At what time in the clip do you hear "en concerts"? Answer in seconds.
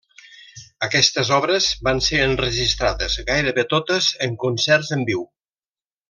4.29-4.91